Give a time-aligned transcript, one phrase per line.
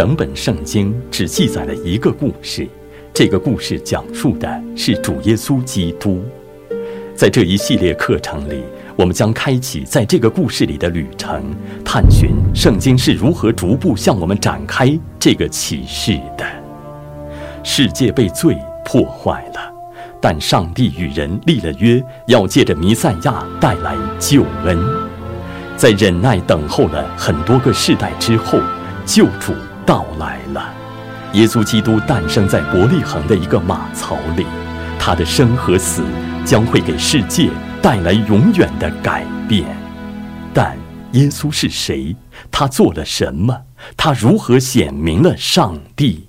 [0.00, 2.66] 整本圣经只记载了一个故事，
[3.12, 6.24] 这个故事讲述的是主耶稣基督。
[7.14, 8.62] 在这一系列课程里，
[8.96, 11.44] 我们将开启在这个故事里的旅程，
[11.84, 16.46] 探寻圣经是如何逐步向我们展开这个启示的。
[17.62, 19.70] 世界被罪破坏了，
[20.18, 24.78] 但上帝与人立了约，要借着弥赛亚带来救恩。
[25.76, 28.58] 在忍耐等候了很多个世代之后，
[29.04, 29.52] 救主
[29.90, 30.72] 到来了。
[31.32, 34.46] 耶稣基督诞生在伯利恒的一个马槽里，
[35.00, 36.04] 他的生和死。
[36.42, 37.50] 将会给世界
[37.82, 39.76] 带来永远的改变，
[40.54, 40.74] 但
[41.12, 42.16] 耶稣是谁？
[42.50, 43.64] 他做了什么？
[43.94, 46.26] 他如何显明了上帝？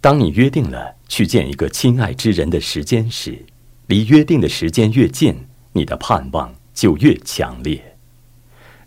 [0.00, 3.44] 当你约定了去见一个亲爱之人的时间时，
[3.86, 7.96] 离约定的时间越近，你的盼望就越强烈。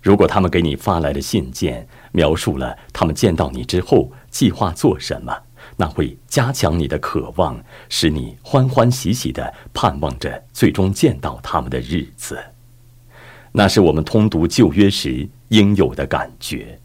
[0.01, 1.87] 如果他们给你发来的信件
[2.17, 5.31] 描述了他们见到你之后计划做什么？
[5.75, 12.43] 那会加强你的渴望，使你欢欢喜喜的盼望着最终见到他们的日子。
[13.51, 16.79] 那是我们通读旧约时应有的感觉。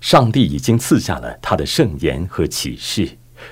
[0.00, 3.08] 上帝已经赐下了他的圣言和启示，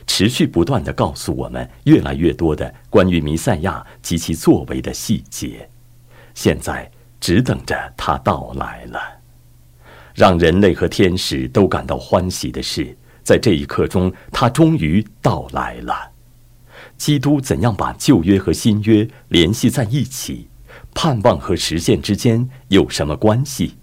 [0.09, 5.69] 持续不断的告诉我们越来越多的关于弥赛亚及其作为的细节。
[6.34, 9.13] 现在只等着他到来了。
[10.14, 12.97] 让人类和天使都感到欢喜的是。
[13.22, 16.12] 在这一刻中，他终于到来了。
[16.97, 20.48] 基督怎样把旧约和新约联系在一起？
[20.92, 23.76] 盼望和实现之间有什么关系？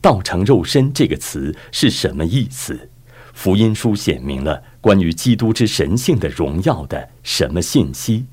[0.00, 2.88] 道成肉身这个词是什么意思？
[3.32, 8.26] 福音书显明了关于基督之神性的荣耀的什么信息？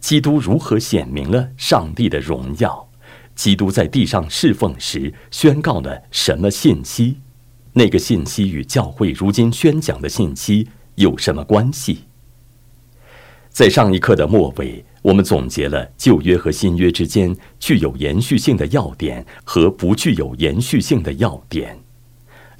[0.00, 2.89] 基督如何显明了上帝的荣耀？
[3.40, 7.16] 基督在地上侍奉时宣告了什么信息？
[7.72, 12.00] 那个信息与教会如今宣讲的信息有什么关系？
[13.48, 21.78] 在上一课的末尾，我们总结了旧约和新约之间具有延续性的要点和不具有延续性的要点。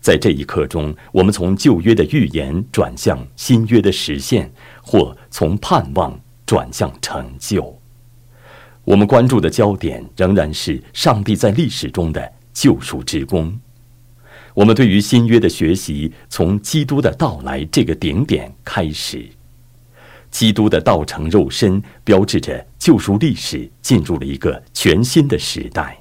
[0.00, 7.79] 在这一课中，我们从旧约的预言转向新约的实现，或从盼望转向成就。
[8.84, 13.58] 我们关注的焦点仍然是上帝在历史中的救赎之功。
[14.54, 19.24] 我们对于新约的学习，从基督的到来这个顶点开始。
[20.30, 25.96] 基督的道成肉身，标志着救赎历史进入了一个全新的时代。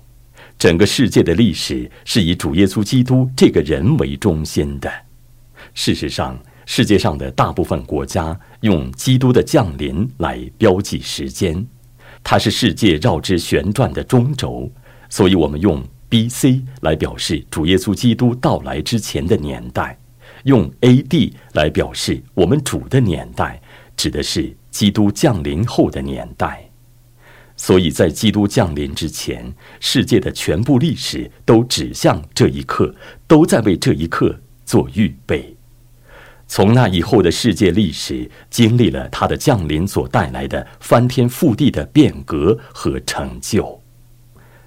[0.57, 4.91] 整个世界的历史是以主耶稣基督这个人为中心的。
[5.73, 11.65] 事实上，世界上的大部分国家用基督的降临来标记时间，
[12.23, 14.69] 它是世界绕之旋转的中轴，
[15.09, 15.83] 所以我们用。
[16.11, 16.63] B.C.
[16.81, 19.95] 来表示主耶稣基督到来之前的年代，
[20.45, 21.35] 用 A.D.
[21.53, 23.61] 来表示我们主的年代，
[23.95, 26.67] 指的是基督降临后的年代。
[27.55, 32.95] 所以在基督降临之前，世界的全部历史都指向这一刻，
[33.27, 34.35] 都在为这一刻
[34.65, 35.55] 做预备。
[36.51, 43.79] 从那以后的世界历史，经历了他的降临所带来的翻天覆地的变革和成就。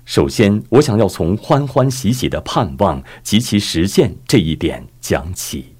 [0.04, 5.74] 首先，我想要从欢欢喜喜的盼望及其实现这一点讲起。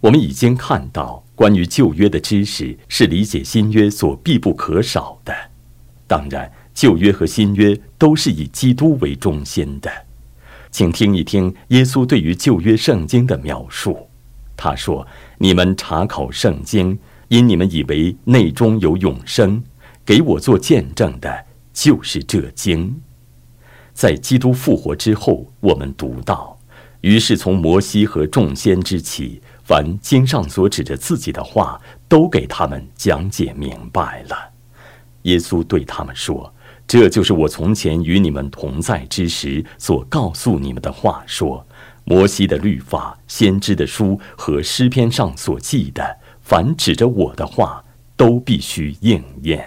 [0.00, 5.32] 我们已经看到，关于旧约的知识是理解新约所必不可少的。
[6.08, 9.88] 当然，旧约和新约都是以基督为中心的。
[10.72, 14.08] 请听一听耶稣对于旧约圣经的描述。
[14.62, 15.04] 他说
[15.38, 19.60] ：“你们查考圣经，因你们以为内中有永生，
[20.04, 23.00] 给我做见证的，就是这经。”
[23.92, 26.56] 在基督复活之后，我们读到，
[27.00, 34.36] 于是从摩西和众先知起，凡经上所指着自己的话，都给他们讲解明白了。
[35.22, 36.54] 耶稣对他们说
[36.86, 41.24] ：“这就是我从前与你们同在之时所告诉你们的话。
[41.26, 41.66] 说
[42.04, 47.84] 摩西的律法、先知的书和诗篇上所记的，凡指着我的话，
[48.16, 49.66] 都必须应验。”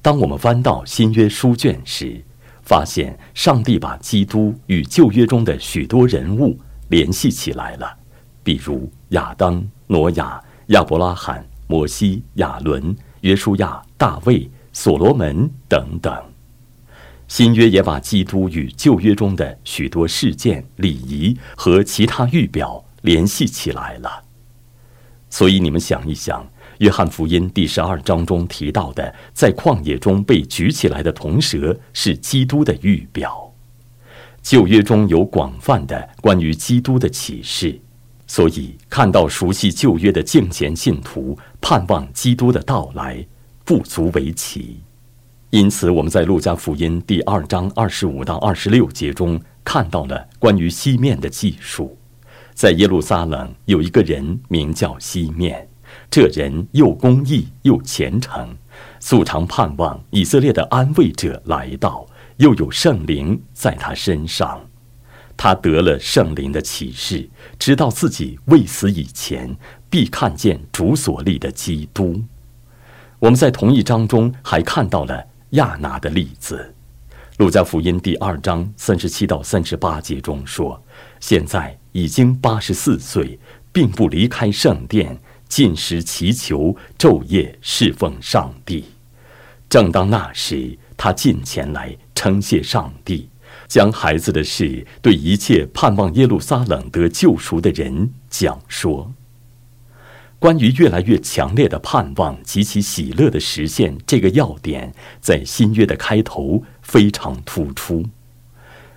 [0.00, 2.22] 当我们翻到新约书卷时，
[2.62, 6.58] 发现上帝把基督与旧约中的许多人物
[6.88, 7.96] 联系起来了，
[8.42, 16.31] 比如亚当、挪亚、亚伯拉罕、摩西、亚伦、约书亚、大卫、所罗门等等。
[17.32, 24.22] 新约也把基督与旧约中的许多事件、礼仪和其他预表联系起来了。
[25.30, 26.46] 所以你们想一想。
[26.80, 33.50] 约翰福音第十二章中提到的，在旷野中被举起来的铜蛇是基督的预表。
[34.42, 37.80] 旧约中有广泛的关于基督的启示，
[38.26, 43.26] 所以看到熟悉旧约的敬虔信徒盼望基督的到来，
[43.64, 44.80] 不足为奇。
[45.52, 51.94] 因此，我们在路加福音第二章二十五到二十六节中看到了关于西面的记述。
[52.54, 55.68] 在耶路撒冷有一个人名叫西面，
[56.10, 58.48] 这人又公义又虔诚，
[58.98, 62.06] 素常盼望以色列的安慰者来到，
[62.38, 64.58] 又有圣灵在他身上。
[65.36, 67.28] 他得了圣灵的启示，
[67.58, 69.54] 知道自己未死以前
[69.90, 72.22] 必看见主所立的基督。
[73.18, 76.74] 我们在同一章中还看到了亚拿的例子，
[77.38, 80.82] 《路加福音》第二章三十七到三十八节中说
[81.20, 83.38] ：“现在。”已经八十四岁，
[83.70, 85.14] 并不离开圣殿，
[85.46, 88.86] 进食祈求，昼夜侍奉上帝。
[89.68, 93.28] 正当那时，他进前来称谢上帝，
[93.68, 99.12] 将孩子的事对一切盼望耶路撒冷得救赎的人讲说。
[100.42, 108.04] 关于越来越强烈的盼望及其喜乐的实现，这个要点在新约的开头非常突出。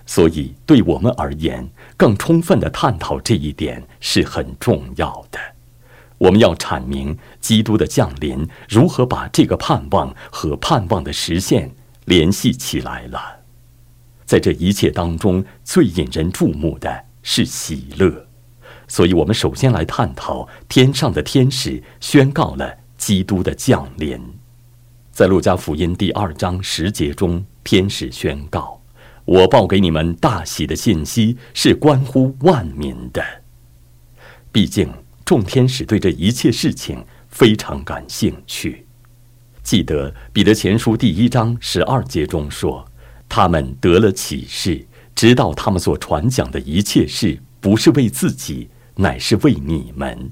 [0.04, 5.38] 所以，对我们而言，更充分的探讨这一点是很重要的。
[6.18, 11.70] 我们要阐明基督的降临如何把这个盼望和盼望的实现
[12.06, 13.44] 联系起来了。
[14.24, 18.25] 在这一切当中，最引人注目的是喜乐。
[18.88, 24.20] 所以，我们首先来探讨天上的天使宣告了基督的降临。
[25.12, 28.80] 在路加福音第二章十节中，天使宣告。
[29.24, 33.24] 我报给你们大喜的信息是关乎万民的。
[34.52, 34.88] 毕竟
[35.24, 38.86] 众天使对这一切事情非常感兴趣。
[39.64, 42.86] 记得彼得前书第一章十二节中说
[43.28, 44.86] ：“他们得了启示，
[45.16, 50.30] 知道他们所传讲的一切事不是为自己，乃是为你们。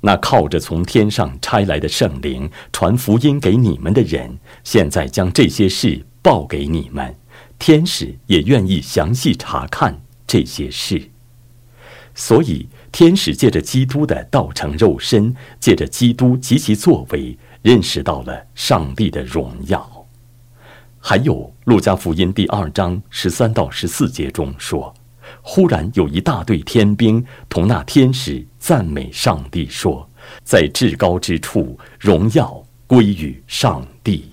[0.00, 7.14] 那靠着从天上差来的圣灵传福音给你们的人，现在将这些事报给你们。”
[7.60, 11.10] 天使也愿意详细查看这些事，
[12.14, 20.06] 所以天使借着基督的道成肉身，借着基督及其作为，认识到了上帝的荣耀。
[20.98, 24.94] 还有路加福音第二章十三到十四节中说
[25.42, 30.08] ：“忽然有一大队天兵同那天使赞美上帝，说，
[30.44, 34.30] 在至高之处，荣耀归于上帝。”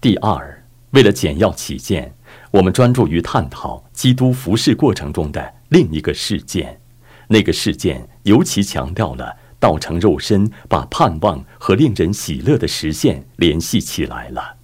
[0.00, 2.14] 第二，为了简要起见。
[2.50, 6.80] 我们专注于探讨基督服侍过程中的另一个事件，
[7.28, 14.56] 那个事件尤其强调了道成肉身，把盼望和令人喜乐的实现联系起来了。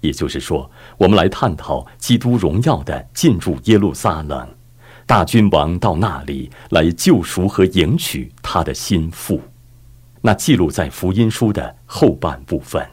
[0.00, 4.48] 也就是说，我们来探讨基督荣耀的进入耶路撒冷，
[5.06, 9.40] 大君王到那里来救赎和迎娶他的心腹，
[10.20, 12.84] 那记录在福音书的后半部分。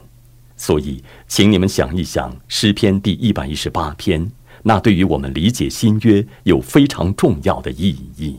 [0.56, 4.30] 所以，请你们想一想诗篇第一百一十八篇，
[4.62, 8.36] 那对于我们理解新约有非常重要的意义。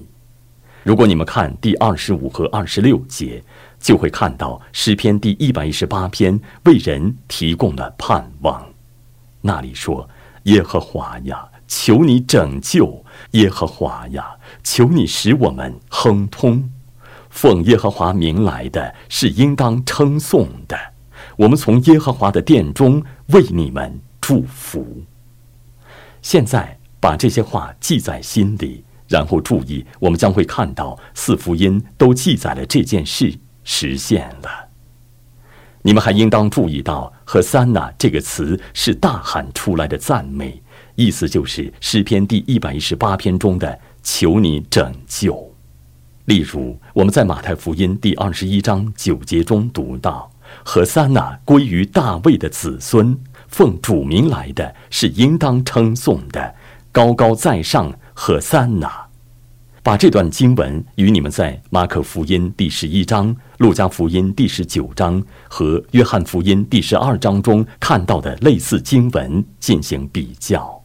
[0.83, 3.43] 如果你们看第二十五和二十六节，
[3.77, 8.65] 就会看到诗篇第一百一十八篇为人提供了盼望。
[9.41, 10.09] 那里说
[10.43, 16.71] ：“耶和华呀，求你拯救；耶和华呀，求你使我们亨通。
[17.29, 20.77] 奉耶和华名来的是应当称颂的。”
[21.37, 25.03] 我们从耶和华的殿中为你们祝福。
[26.21, 34.69] 现在把这些话记在心里，然后注意，我们将会看到四福音都记载了这件事实现了。
[35.81, 40.63] 你们还应当注意到“和三呐”这个词是大喊出来的赞美，
[40.95, 45.53] 意思就是诗篇第一百一十八篇中的“求你拯救”。
[46.25, 50.31] 例如，我们在马太福音第二十一章九节中读到。
[50.63, 56.55] 何三那归于大卫的子孙，奉主名来的是应当称颂的，
[56.91, 57.93] 高高在上。
[58.13, 58.89] 何三那，
[59.83, 70.81] 把这段经文与你们在马可福音第十一章、路加福音第十九章和约翰福音第十二章中看到的类似经文进行比较，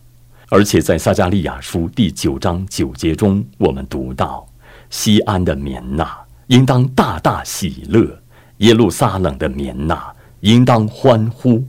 [0.53, 4.45] 而且在撒加利亚书第九章九节中，我们读到：
[4.91, 6.09] 西安的民呐，
[6.49, 8.21] 应当大大喜乐。
[8.57, 11.65] 耶路撒冷的民呐，应当欢呼！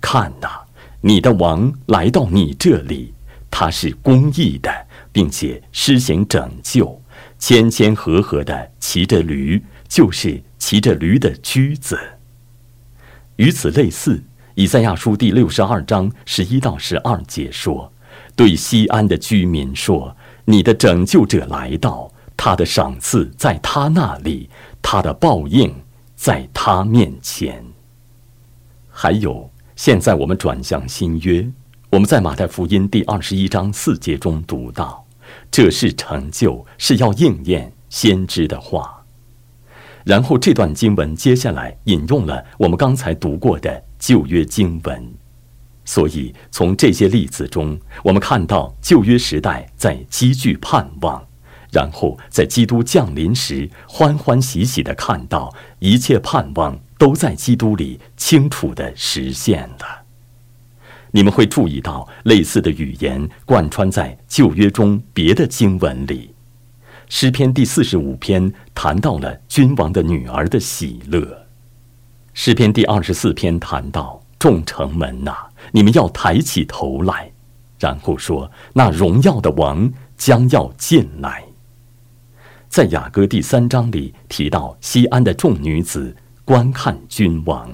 [0.00, 0.48] 看呐，
[1.02, 3.12] 你的王来到你这里，
[3.50, 4.70] 他是公义的，
[5.12, 6.98] 并且施行拯救，
[7.38, 11.98] 谦谦和和的骑着驴，就是骑着驴的驹子。
[13.36, 17.92] 与此类似，以赛亚书第六十二章十一到十二节说
[18.36, 24.48] ：“对西安的居民说，你的拯救者来到，他的赏赐在他那里，
[24.82, 25.74] 他的报应
[26.16, 27.64] 在他面前。
[28.90, 31.48] 还有，现在我们转向新约，
[31.90, 35.04] 我们在马太福音第二十一章四节中读到，
[35.50, 39.04] 这是成就，是要应验先知的话。
[40.04, 45.14] 然后这段经文接下来引用了我们刚才读过的旧约经文，
[45.84, 51.26] 所以从这些例子中，我们看到旧约时代在积聚盼望，
[51.70, 60.04] 然后在基督降临时欢欢喜喜地看到一切盼望都在基督里清楚地实现了。
[61.10, 66.34] 你们会注意到类似的语言贯穿在旧约中别的经文里。
[67.08, 71.46] 诗篇第四十五篇谈到了君王的女儿的喜乐。
[72.32, 75.36] 诗篇第二十四篇谈到众城门呐，
[75.72, 77.32] 你们要抬起头来，
[77.78, 81.44] 然后说那荣耀的王将要进来。
[82.68, 87.70] 在雅歌第三章里提到西安的众女子观看君王。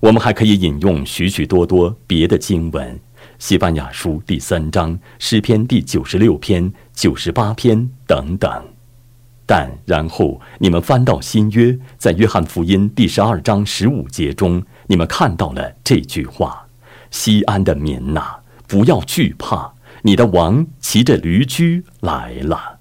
[0.00, 2.98] 我们还可以引用许许多多别的经文。
[3.38, 8.50] 西班牙书第三章、诗篇第九十六篇、九十八篇等等，
[9.44, 16.66] 但然后你们翻到新约，在约翰福音第十二章十五节中，你们看到了这句话
[17.10, 18.36] ：“西安的民呐，
[18.66, 22.78] 不要惧怕，你的王骑着驴驹来了，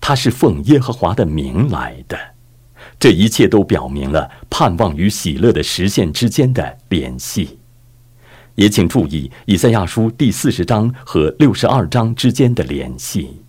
[0.00, 2.18] 他是奉耶和华的名来的。”
[2.98, 7.58] 这一切都表明了盼望与喜乐的实现之间的联系。
[8.56, 13.40] 也请注意以赛亚书第四十章和六十二章之间的联系。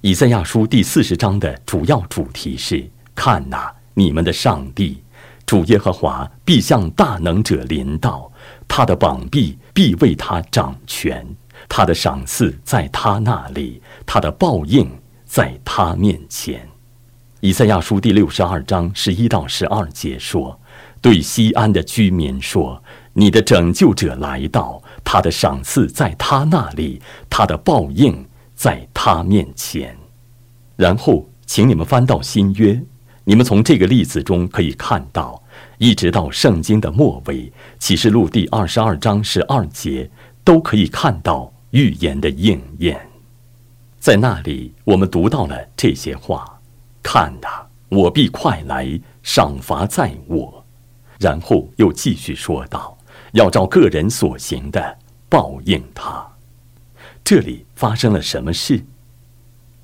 [0.00, 5.02] 以赛亚书第四十章的主要主题是：看哪，你们的上帝
[5.44, 8.27] 主耶和华必向大能者临到，
[8.68, 11.26] 他的膀臂必为他掌权，
[11.68, 14.88] 他的赏赐在他那里，他的报应
[15.24, 16.68] 在他面前。
[17.40, 20.60] 以赛亚书第六十二章十一到十二节说
[21.00, 22.80] ：“对西安的居民说。”
[23.14, 29.96] 你的拯救者来到，他的赏赐在他那里，他的报应在他面前。
[30.76, 32.80] 然后，请你们翻到新约，
[33.24, 35.37] 你们从这个例子中可以看到，
[35.78, 40.10] 一直到圣经的末尾，启示录第二十二章十二节，
[40.44, 43.00] 都可以看到预言的应验。
[43.98, 46.60] 在那里，我们读到了这些话
[47.02, 47.48] ：“看呐，
[47.88, 50.64] 我必快来，赏罚在我。”
[51.18, 52.96] 然后又继续说道。
[53.32, 56.26] 要照个人所行的报应他。
[57.22, 58.82] 这里发生了什么事？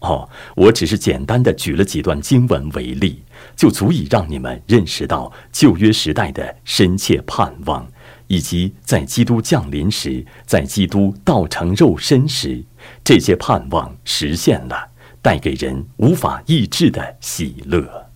[0.01, 3.23] 哦，我只是简单的举了几段经文为例，
[3.57, 7.87] 就足以让你们认识到旧约时代的深切盼望，
[8.27, 12.65] 以及在基督降临时，在基督道成肉身时，
[13.03, 14.89] 这些盼望实现了，
[15.21, 18.11] 带给人无法抑制的喜乐。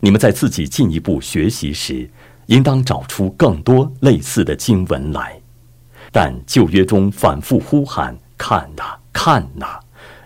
[0.00, 2.08] 你们在自己进一步学习时。
[2.46, 5.36] 应当找出更多类似的经文来，
[6.12, 9.80] 但旧约中反复呼喊“看呐，看呐”，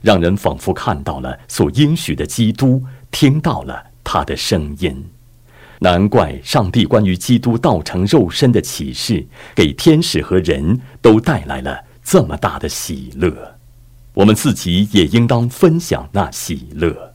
[0.04, 5.04] 让人仿佛看到了所应许的基督，听到了他的声音。
[5.80, 13.56] 难怪上帝关于基督道成肉身的启示，给天使和人都带来了这么大的喜乐。
[14.12, 17.14] 我们自己也应当分享那喜乐。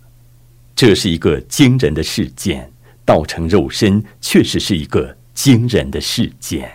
[0.75, 2.71] 这是一个惊人的事件。
[3.05, 6.71] 道成肉身确实是一个惊人的事件。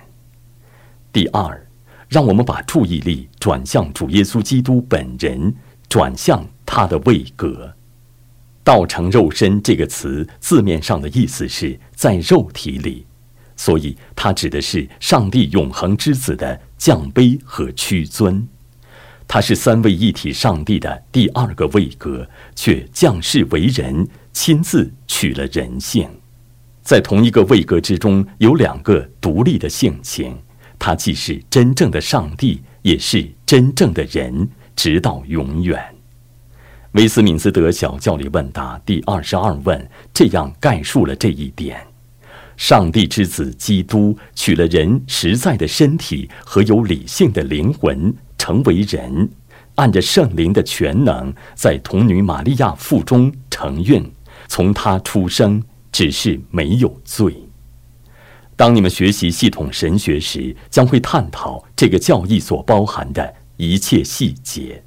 [1.12, 1.66] 第二，
[2.08, 5.52] 让我们把注意力转向主耶稣基督本人，
[5.88, 7.74] 转向他的位格。
[8.70, 13.04] 道成肉身这个词字面上的意思是在肉体里，
[13.56, 18.46] 所以它指的是上帝永恒之子的降卑和屈尊。
[19.26, 22.24] 他是三位一体上帝的第二个位格，
[22.54, 26.08] 却降世为人，亲自取了人性。
[26.80, 30.38] 在同一个位格之中，有两个独立的性情，
[30.78, 36.00] 他既是真正的上帝，也是真正的人，直到永远。
[36.92, 41.80] 威斯敏斯德小教理问答第二十二问这样概述了这一点：
[42.56, 49.30] 上帝之子基督取了人实在的身体和有理性的灵魂，成为人，
[49.76, 54.11] 按着圣灵的全能，在童女玛利亚腹中承孕，
[54.49, 55.62] 从他出生。
[55.92, 57.35] 只是没有罪。
[58.54, 64.80] 当你们学习系统神学时，将会探讨这个教义所包含的一切细节。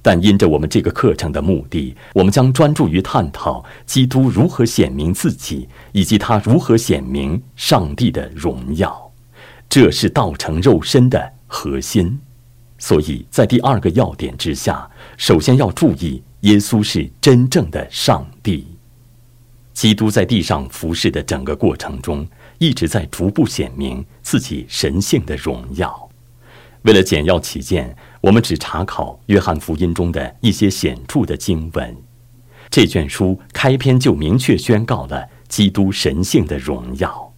[0.00, 9.12] 但因着我们这个课程的目的，我们将专注于探讨基督如何显明自己，以及他如何显明上帝的荣耀。
[9.68, 12.18] 这是道成肉身的核心。
[12.78, 18.66] 所以在第二个要点之下，首先要注意耶稣是真正的上帝。
[19.74, 22.26] 基督在地上服侍的整个过程中，
[22.58, 26.08] 一直在逐步显明自己神性的荣耀。
[26.82, 31.96] 为了简要起见，我们只查考约翰福音中的一些显著的经文。
[32.70, 37.32] 这卷书开篇就明确宣告了基督神性的荣耀。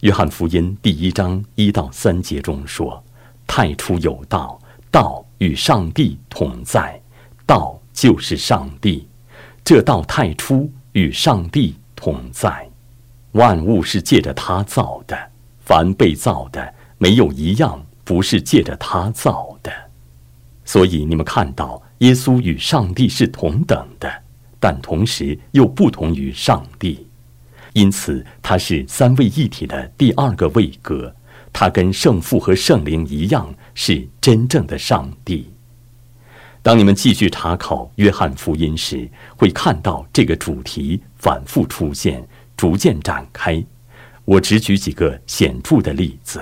[0.00, 3.02] 约翰福音第一章一到三节中说
[3.46, 4.58] ：“太初有道，
[4.90, 7.00] 道与上帝同在，
[7.46, 9.06] 道就是上帝。
[9.64, 12.68] 这道太初与上帝同在，
[13.32, 15.16] 万物是借着他造的，
[15.64, 19.72] 凡被造的，没有一样不是借着他造的。
[20.64, 24.10] 所以你们看到，耶稣与上帝是同等的。”
[24.64, 27.04] 但同时又不同于上帝，
[27.72, 31.12] 因此他是三位一体的第二个位格。
[31.52, 35.50] 他跟圣父和圣灵一样，是真正的上帝。
[36.62, 42.24] 当你们继续查考约翰福音时，会看到这个主题反复出现，
[42.56, 43.60] 逐渐展开。
[44.24, 46.40] 我只举几个显著的例子。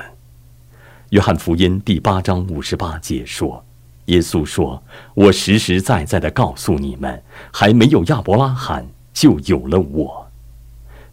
[1.09, 3.65] 约翰福音第八章五十八节说。
[4.11, 4.83] 耶稣说
[5.15, 10.29] ：“我实实在在的告诉你们，还没有亚伯拉罕，就有了我。”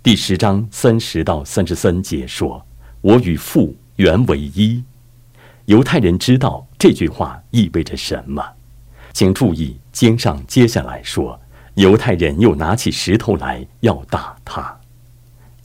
[0.02, 2.66] 第十章三十到三十三节说
[3.02, 4.84] ：“我与父原为一。”
[5.66, 8.44] 犹太人知道这句话意味着什么？
[9.14, 11.40] 请注意经上接下来说
[11.76, 14.76] ：“犹太人又拿起石头来要打他。”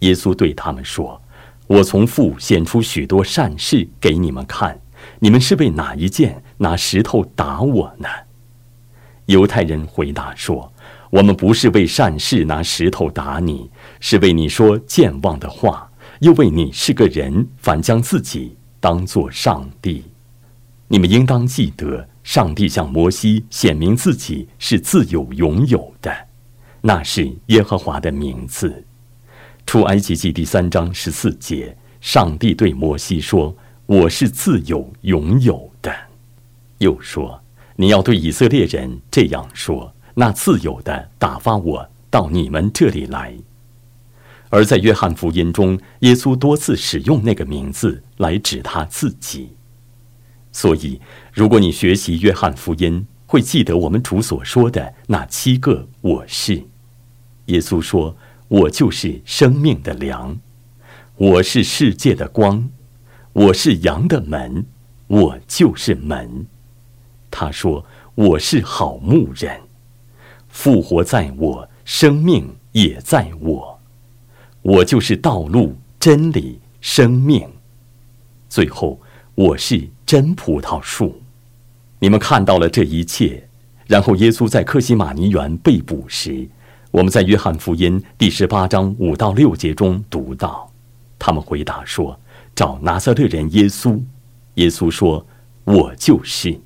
[0.00, 1.22] 耶稣对他们说
[1.66, 4.78] ：“我从父显出许多善事给你们看。”
[5.18, 8.08] 你们是为哪一件拿石头打我呢？
[9.26, 10.72] 犹太人回答说
[11.10, 20.04] ：“我们不是为善事拿石头打你，是为你说健忘的话，又为你是个人，反将自己当作上帝。
[20.86, 26.14] 你们应当记得，上帝向摩西显明自己是自有永有的，
[26.80, 28.84] 那是耶和华的名字。
[29.66, 33.52] 出埃及记第三章十四节，上帝对摩西说。”
[33.84, 35.70] 我是自有拥有，
[36.82, 37.42] 又说
[37.76, 43.34] ：“你要对以色列人这样说，那自有的打发我到你们这里来。”
[44.50, 49.52] 而在约翰福音中，耶稣多次使用那个名字来指他自己。
[50.50, 51.00] 所以，
[51.32, 56.64] 如果你学习约翰福音，会记得我们主所说的那七个“我是”。
[57.46, 58.14] 耶稣说
[58.48, 60.38] ：“我就是生命的粮，
[61.16, 62.68] 我是世界的光。”
[63.34, 64.66] 我是羊的门，
[65.06, 66.46] 我就是门。
[67.32, 69.60] 他说：“我是好牧人，
[70.48, 73.80] 复活在我，生命也在我。
[74.60, 77.48] 我就是道路、真理、生命。
[78.48, 79.00] 最后，
[79.34, 81.20] 我是真葡萄树。
[81.98, 83.48] 你们看到了这一切。
[83.88, 86.46] 然后，耶稣在克西马尼园被捕时，
[86.92, 90.70] 我们在约翰福音第十八章五到六节中读到，
[91.18, 92.16] 他们回答说。”
[92.54, 93.98] 找拿撒勒人耶稣，
[94.56, 95.26] 耶稣说
[95.64, 96.60] ：“我就是。”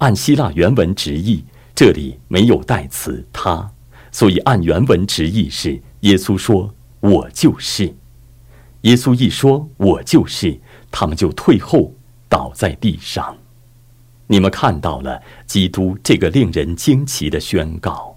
[0.00, 3.70] 按希腊原文直译，这里没有代词他，
[4.10, 7.94] 所以按原文直译是：耶稣说：“我就是。”
[8.82, 10.58] 耶稣一说“我就是”，
[10.90, 11.92] 他们就退后，
[12.30, 13.36] 倒在地上。
[14.26, 18.16] 你们看到了基督这个令人惊奇的宣告。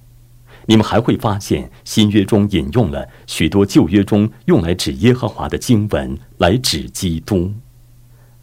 [0.66, 7.52] 你们还会发现，新约中引用了许多旧约中用来指耶和华的经文，来指基督。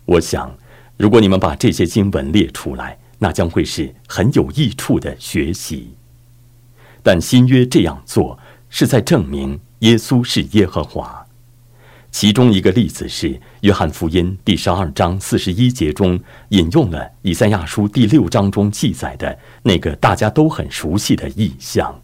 [0.04, 0.54] 我想，
[0.98, 5.94] 如果你们把这些经文列出来，那将会是很有益处的学习。
[7.02, 8.36] 但新约这样做，
[8.68, 11.24] 是在证明耶稣是耶和华。
[12.10, 13.28] 其中一个例子是
[13.60, 22.02] 《约翰福音》第十二章四十一节中引用了以赛亚书第六章中记载的那个大家都很熟悉的意象。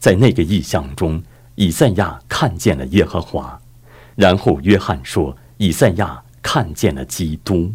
[0.00, 1.22] 在那个意象中，
[1.54, 3.56] 以赛亚看见了耶和华，
[4.16, 7.72] 然后约翰说：“以赛亚看见了基督。”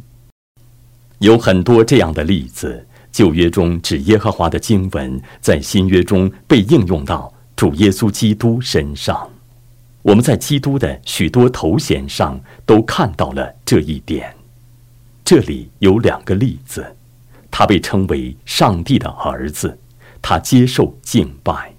[1.20, 2.86] 有很多这样的例子。
[3.12, 9.28] 旧约中指耶和华的经文，在新约中被应用到主耶稣基督身上。
[10.04, 14.32] 我们在基督的许多头衔上都看到了这一点。
[15.26, 16.96] 这里有两个例子：
[17.50, 19.78] 他被称为上帝的儿子，
[20.22, 21.74] 他接受敬拜。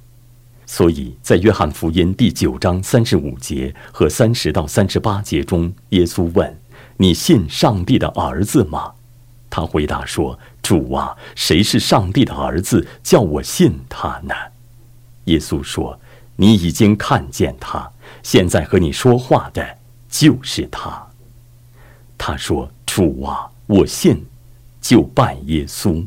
[0.67, 6.61] 所以在约翰福音第九章三十五节和三十到三十八节中，耶稣问
[6.99, 8.93] ：“你信上帝的儿子吗？”
[9.51, 14.33] 他回答说：“主啊，谁是上帝的儿子，叫我信他呢？”
[15.27, 16.01] 耶稣说
[16.37, 17.91] ：“你已经看见他，
[18.23, 19.77] 现在和你说话的
[20.09, 21.09] 就是他。”
[22.17, 24.25] 他说：“主啊，我信，
[24.81, 26.07] 就拜耶稣。”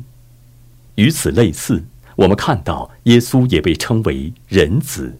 [0.96, 1.84] 与此类似。
[2.16, 5.18] 我们看到耶稣也被称为人子。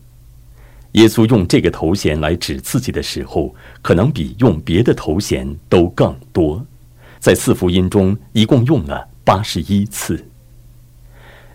[0.92, 6.64] 耶稣用这个头衔来指自己的时候，可能比用别的头衔都更多。
[7.24, 10.28] 在四福音中，一共用了八十一次。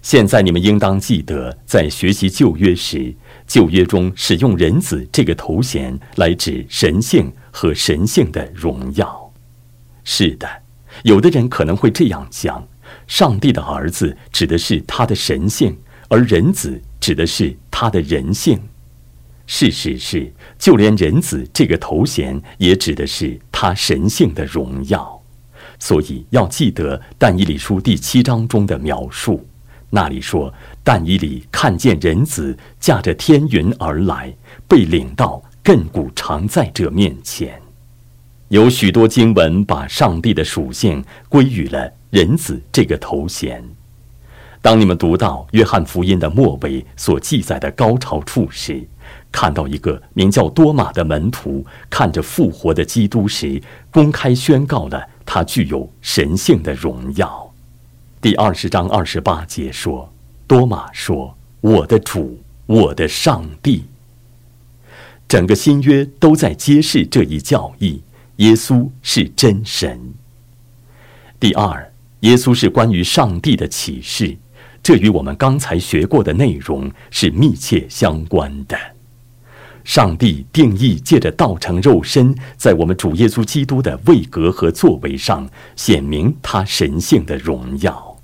[0.00, 3.14] 现在你们应当记得，在学习旧约时，
[3.46, 9.30] 旧约中使用“人子”这个头衔来指神性和神性的荣耀。
[10.04, 10.48] 是的，
[11.02, 12.66] 有的人可能会这样讲：
[13.06, 15.76] 上帝的儿子指的是他的神性，
[16.08, 18.58] 而人子指的是他的人性。
[19.46, 25.17] 事实是，就连人子这个头衔也指的是他神性的荣耀，
[25.78, 29.46] 所以要记得但以理书第七章中的描述，
[29.90, 34.34] 那里说但以理看见人子驾着天云而来，
[34.66, 37.60] 被领到亘古常在者面前。
[38.48, 43.62] 有许多经文把上帝的属性归于了人子这个头衔。
[44.60, 48.82] 当你们读到约翰福音的末尾所记载的高潮处时，
[49.30, 57.52] 看到一个名叫多马的门徒看着复活的基督时，公开宣告了他具有神性的荣耀。
[58.18, 60.10] 第二十章二十八节说
[60.48, 63.84] ：“多马说，我的主，我的上帝。”
[65.28, 68.00] 整个新约都在揭示这一教义：
[68.36, 70.00] 耶稣是真神。
[71.38, 74.34] 第二，耶稣是关于上帝的启示，
[74.82, 78.78] 这与我们刚才学过的内容是密切相关的。
[79.88, 88.14] 上帝定义借着道成肉身，在我们主耶稣基督的位格和作为上显明他神性的荣耀。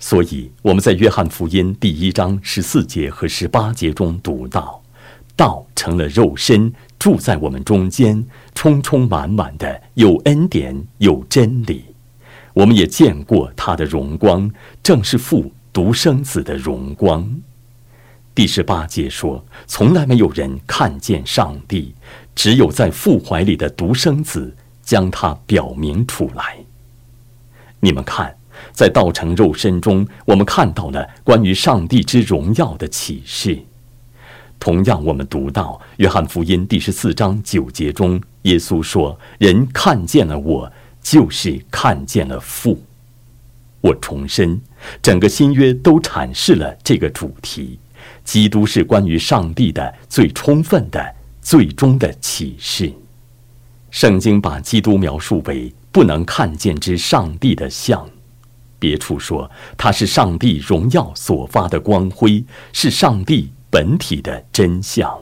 [0.00, 4.82] 所以我们在约翰福音第一章十四节和十八节中读到，
[5.36, 8.26] 道成了肉身，住在我们中间，
[8.56, 11.84] 充充满满的有恩典有真理。
[12.52, 14.50] 我们也见过他的荣光，
[14.82, 17.32] 正是父独生子的荣光。
[18.34, 21.94] 第十八节说：“从来没有人看见上帝，
[22.34, 26.56] 只有在父怀里的独生子将他表明出来。”
[27.80, 28.34] 你们看，
[28.72, 33.58] 在道成肉身中，我们看到了关于上帝之荣耀的启示。
[34.58, 40.70] 同样，我们读到约翰福音第十四章九节中，耶稣说：“人看见了我，
[41.02, 42.80] 就是看见了父。”
[43.82, 44.60] 我重申，
[45.02, 47.78] 整个新约都阐释了这个主题。
[48.30, 52.92] 基督是关于上帝的最充分的、最终的启示。
[53.90, 58.08] 圣经把基督描述为不能看见之上帝的像，
[58.78, 65.12] 别处说他是上帝荣耀所发的光辉，是上帝本体的真相。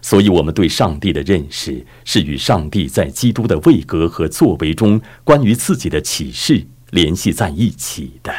[0.00, 8.32] 所以，我们对上帝的认识是与上帝在基督的位格和作为中关于自己的启示联系在一起的，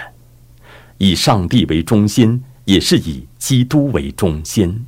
[0.97, 2.43] 以上帝为中心。
[2.65, 4.85] 也是以基督为中心，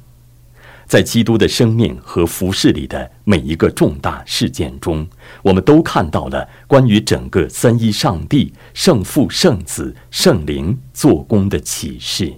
[0.85, 5.05] 在基督的生命和服饰里的每一个重大事件中，
[5.41, 12.33] 我们都看到了关于整个三一上帝、圣父、圣子、圣灵做工的启示。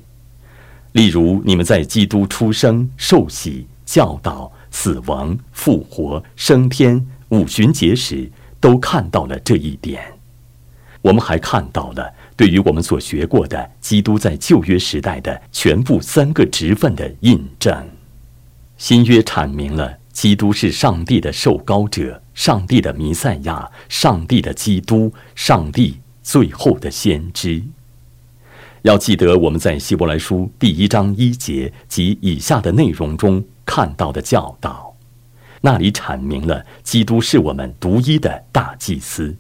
[0.94, 10.02] 例如，你们在基督出生、受洗、教导、死亡、复活、升天、五旬节时，都看到了这一点。
[11.04, 12.12] 我们还看到了。
[12.38, 17.76] 对于我们所学过的基督在旧约时代的全部三个职分的印证，
[18.78, 27.64] 新约阐明了基督是上帝的受膏者、上帝的弥赛亚、上帝的基督、上帝最后的先知。
[28.84, 34.96] 要记得我们在希伯来书第一章一节及以下的内容中看到的教导，
[35.62, 39.36] 那里阐明了基督是我们独一的大祭司。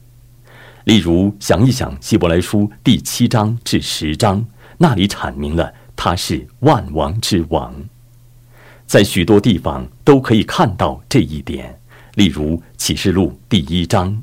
[0.87, 4.45] 例如，想一想《希伯来书》第七章至十章，
[4.77, 7.75] 那里阐明了他是万王之王，
[8.85, 11.77] 在许多地方都可以看到这一点。
[12.15, 14.17] 例如《启示录》第一章，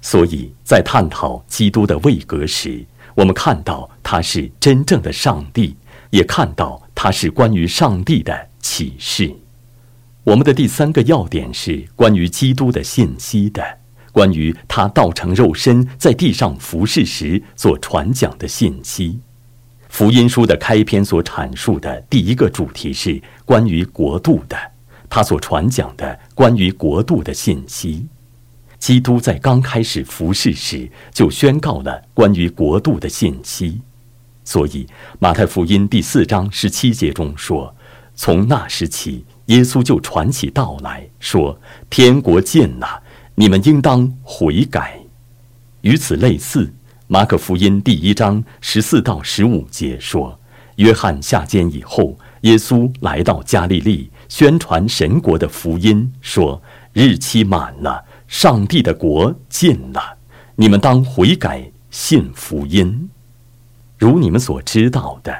[0.00, 5.76] 所以在探讨基督的位格时，我们看到他是真正的上帝，
[6.10, 9.32] 也看到他是关于上帝的启示。
[10.24, 13.78] 我们的第三个要点是关于基督的信息的。
[14.14, 19.18] 关于他道成肉身在地上服侍时所传讲的信息，
[19.88, 24.56] 福音书的开篇所阐述的第一个主题是关于国度的，
[25.10, 28.06] 他所传讲的关于国度的信息。
[28.78, 33.80] 基督在刚开始服侍时就宣告了关于国度的信息，
[34.44, 34.86] 所以
[35.18, 37.74] 马太福音第四章十七节中说
[38.14, 41.58] ：“从那时起，耶稣就传起道来说，
[41.90, 43.02] 天国近了。”
[43.36, 44.98] 你们应当悔改。
[45.80, 46.66] 与此类似，
[47.08, 50.38] 《马可福音第一章十四到十五节说，
[50.76, 56.62] 约翰下监以后，耶稣来到加利利，宣传神国的福音，说
[56.94, 60.16] ：“日期满了，上帝的国近了，
[60.54, 63.10] 你们当悔改，信福音。”
[63.98, 65.34] 如你们所知道的，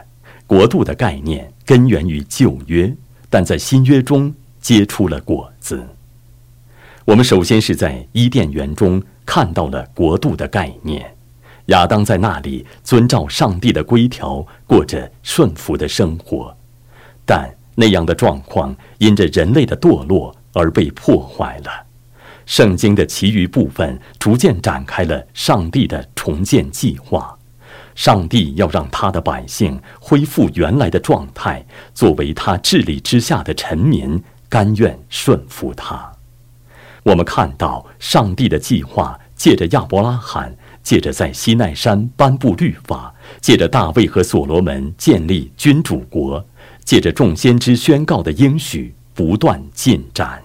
[0.47, 2.93] 国度的概念根源于旧约，
[3.31, 5.87] 但在新约中结出了果子。
[7.05, 11.15] 我们首先是在伊甸园中看到了国度的概念。
[11.67, 16.57] 亚当在那里遵照上帝的规条过着顺服的生活，
[17.27, 21.71] 但那样的状况因着人类的堕落而被破坏了。
[22.47, 27.37] 圣经的其余部分逐渐展开了上帝的重建计划，
[27.95, 36.14] 上帝要让他的百姓恢复原来的状态，作为他治理之下的臣民，甘愿顺服他。
[37.05, 40.53] 我们看到上帝的计划借着亚伯拉罕。
[40.85, 46.47] 借着在西奈山颁布律法，借着大卫和所罗门建立君主国，
[46.85, 50.43] 借着众先知宣告的应许不断进展。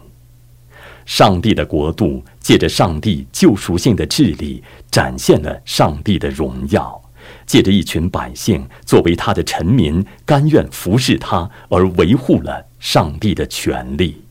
[1.06, 7.02] 上帝的国度借着上帝救赎性的治理，展现了上帝的荣耀。
[7.46, 14.24] 借着一群百姓作为他的臣民，甘愿服侍他，而维护了上帝的权利。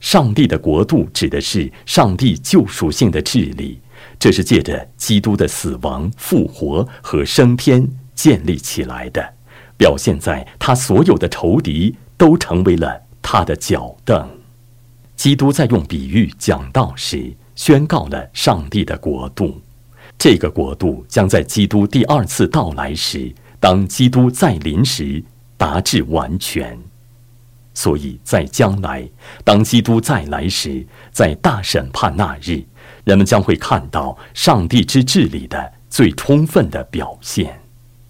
[0.00, 3.78] 上帝的国度指的是上帝救赎性的治理。
[4.18, 9.34] 这是借着基督的死亡、复活和升天建立起来的，
[9.76, 14.28] 表现在他所有的仇敌都成为了他的脚凳。
[15.16, 19.60] 基督在用比喻讲道时，宣告了上帝的国度。
[20.18, 25.22] 这个国度将在基督第二次到来时，当基督再临时
[25.58, 26.78] 达至完全。
[27.80, 29.08] 所以在将来，
[29.42, 32.62] 当基督再来时，在大审判那日。
[33.04, 37.58] 人们将会看到上帝之治理的最充分的表现，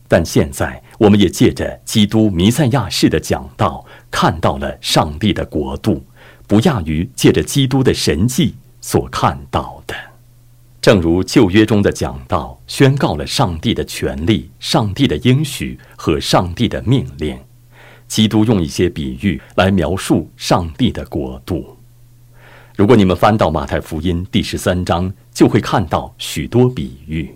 [0.08, 6.04] 但现在我们也借着基督弥赛亚式的讲道，看到了上帝的国度，
[6.48, 9.94] 不亚于借着基督的神迹所看到的。
[10.80, 17.38] 正如旧约中的讲道宣告了上帝的权利、上帝的应许和上帝的命令，
[18.10, 21.76] 基督用一些比喻来描述上帝的国度。
[22.76, 27.32] 如果你们翻到马太福音第十三章，就会看到许多比喻。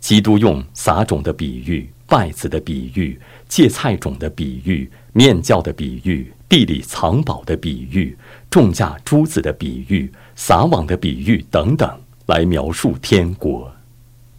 [0.00, 3.16] 基督用撒种的比喻、稗子的比喻、
[3.48, 8.16] 芥菜种的比喻、面教的比喻、地里藏宝的比喻、
[8.50, 11.88] 种下珠子的比喻、撒网的比喻等等，
[12.26, 13.72] 来描述天国。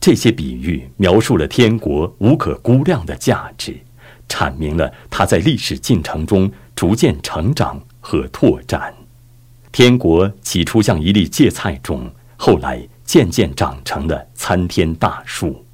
[0.02, 3.74] 这些比喻描述了天国无可估量的价值，
[4.28, 8.94] 阐明了它在历史进程中逐渐成长和拓展。
[9.72, 15.66] 天国起初像一粒芥菜种，后来渐渐长成了参天大树。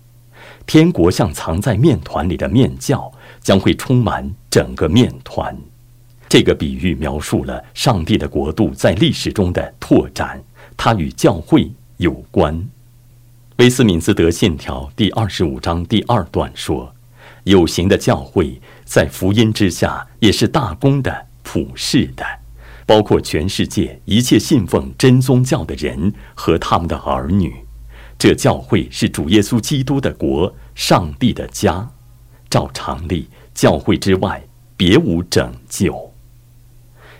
[0.66, 5.58] 天国像藏在面团里的面酵，将会充满整个面团。
[6.28, 10.42] 这个比喻描述了上帝的国度在历史中的拓展，
[10.78, 12.70] 它与教会有关。
[13.58, 16.94] 威斯敏斯德信条第二十五章第二段说
[17.44, 22.26] ：“有形的教会在福音之下，也是大公的、普世的。”
[22.86, 27.54] 包括全世界一切信奉真宗教的人和他们的儿女，
[28.18, 31.92] 这教会是主耶稣基督的国，上帝的家。
[32.50, 34.44] 照常理，教会之外
[34.76, 36.12] 别无拯救。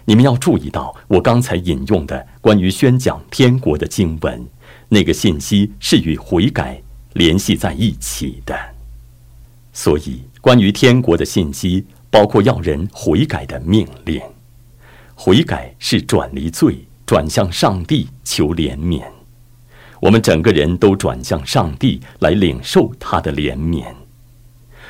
[0.06, 4.44] 你们要注意到，我刚才引用的关于宣讲天国的经文，
[4.88, 6.82] 那个信息是与悔改
[7.14, 8.79] 联系在一起的。
[9.72, 14.22] 所以，关于天国的信息，包括要人悔改的命令。
[15.16, 19.02] 悔改是转离罪，转向上帝求怜悯。
[20.02, 23.84] 我们整个人都转向上帝来领受他的怜悯。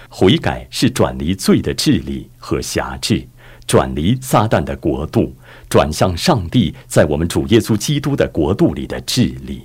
[0.08, 3.28] 悔改是转离罪的治理和辖制，
[3.68, 5.36] 转离撒旦的国度，
[5.68, 9.64] 转向上帝在我们主耶稣基督的国度里的治理。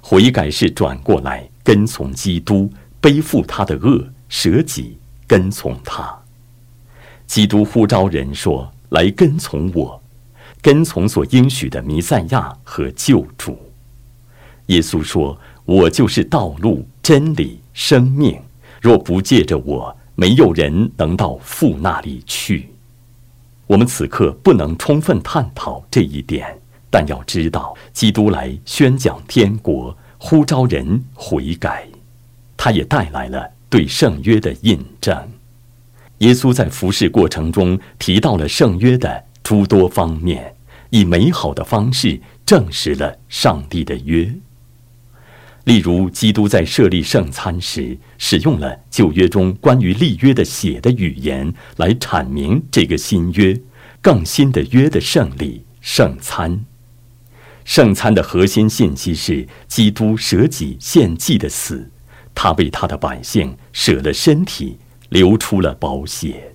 [0.00, 6.18] 悔改是转过来跟从基督，背负他的恶，舍己跟从他。
[7.26, 8.72] 基督呼召人说。
[8.90, 10.02] 来跟从我，
[10.62, 13.70] 跟从所应许的弥赛亚和救主。
[14.68, 18.40] 耶稣说：“我就是道路、真理、生命。
[18.80, 22.70] 若不借着我，没有人能到父那里去。”
[23.68, 26.58] 我们此刻不能充分探讨这一点，
[26.90, 31.86] 但要知道，基督来宣讲天国，呼召人悔改，
[32.56, 35.30] 他也带来了对圣约的印证。
[36.18, 40.54] 耶稣在服侍过程中提到了圣约的诸多方面，
[40.90, 44.34] 以美好的方式证实了上帝的约。
[45.64, 53.60] 例如，基督在设立圣餐时，使用了旧约中关于立约的血的语言来阐明这个新约、
[54.00, 56.64] 更新的约的胜利——圣餐。
[57.66, 61.90] 圣餐的核心信息是基督舍己献祭的死，
[62.40, 66.54] 他为他的百姓舍了身体，流出了宝血。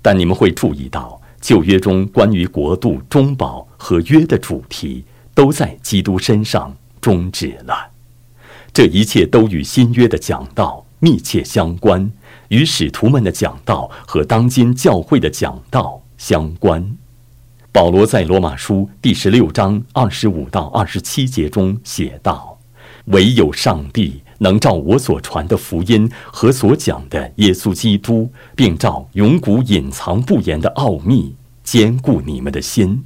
[0.00, 5.04] 但你们会注意到，旧约中关于国度、中保和约的主题，
[5.34, 7.90] 都在基督身上终止了。
[8.72, 12.08] 这一切都与新约的讲道密切相关，
[12.46, 16.96] 与使徒们的讲道和当今教会的讲道相关。
[17.72, 22.56] 保罗在罗马书第十六章二十五到二十七节中写道
[23.06, 33.04] ：“唯有上帝能照我所传的福音和所讲的耶稣基督，并照永古隐藏不言的奥秘，坚固你们的心。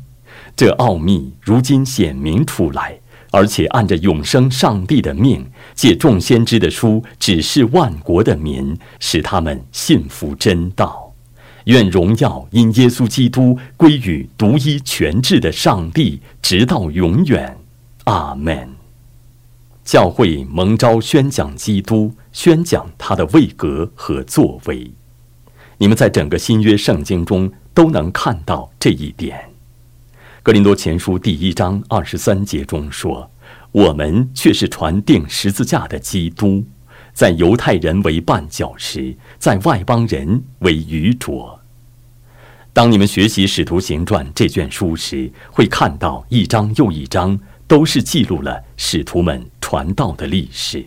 [0.56, 2.98] 这奥秘如今显明出来，
[3.30, 11.12] 而且按着永生上帝的命，借众先知的书指示万国的民，使他们信服真道。”
[11.66, 17.56] 愿荣耀因耶稣基督归于独一全智的上帝，直到永远。
[18.04, 18.71] 阿门。
[19.84, 24.90] 教会蒙召宣讲基督，宣讲他的位格和作为。
[25.78, 29.50] 你们在整个新约圣经中都能看到这一点。
[30.42, 33.28] 格林多前书第一章二十三节中说
[33.72, 36.64] ：“我们却是传定十字架的基督。”
[37.12, 41.60] 在犹太人为绊脚石，在外邦人为愚拙。
[42.72, 50.78] 当你们学习《使徒行传》这卷书时，会看到一章又一章都是记录了使徒们传道的历史。《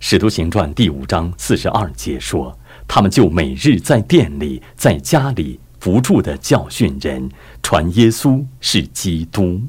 [0.00, 7.30] 使徒行传》第五章四十二节说：“他们就每日在店里、在家里不住的教训人，
[7.62, 9.60] 传耶稣是基督。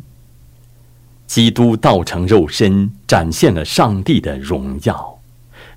[1.26, 5.13] 基督道成肉身，展现了上帝的荣耀。”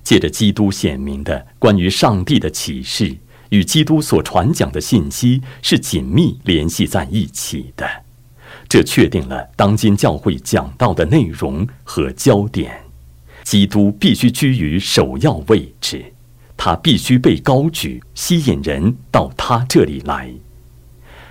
[0.03, 3.15] 借着基督显明的关于上帝的启示，
[3.49, 7.87] 与基督所传讲的信息是紧密联系在一起的，
[8.71, 12.71] 这确定了当今教会讲道的内容和焦点。
[13.43, 16.05] 基督必须居于首要位置，
[16.55, 20.31] 他必须被高举，吸引人到他这里来。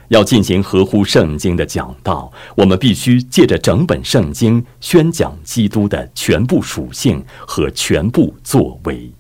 [0.09, 9.11] 要进行合乎圣经的讲道，我们必须借着整本圣经宣讲基督的全部属性和全部作为。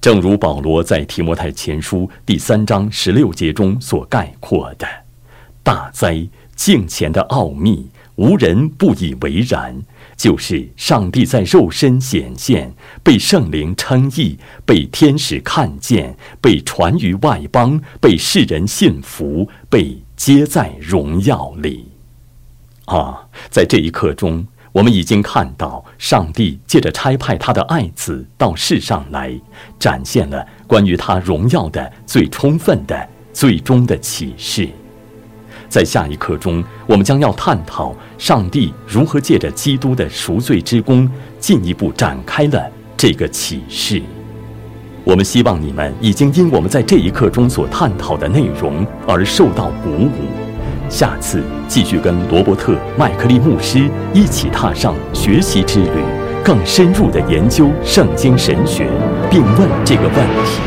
[0.00, 4.88] 正如保罗在提摩太前书第三章十六节中所概括的
[5.62, 6.26] ：“大哉，
[6.58, 9.80] 敬虔的奥秘，无人不以为然。”
[10.18, 21.86] 就是上帝在肉身显现，被圣灵称义，被天使看见，被传于外邦，被世人信服，被接在荣耀里。
[22.86, 29.32] 啊，在这一刻中，我们已经看到上帝借着差派他的爱子到世上来，
[29.78, 34.68] 展现了关于他荣耀的最充分的、最终的启示。
[35.68, 44.02] 在下一课中，我们将要探讨上帝如何借着基督的赎罪之功，进一步展开了这个启示。
[45.04, 50.10] 我们希望你们已经因我们在这一课中所探讨的内容而受到鼓舞。
[50.90, 56.02] 下次继续跟罗伯特·麦克利牧师一起踏上学习之旅，
[56.42, 58.90] 更深入地研究圣经神学，
[59.30, 60.14] 并问这个问
[60.46, 60.60] 题：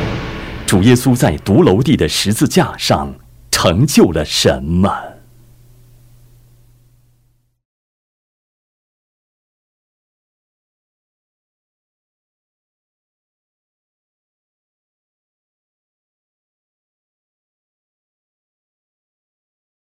[0.67, 3.11] 主耶稣在独楼地的十字架上。
[3.62, 5.11] 成就了什么？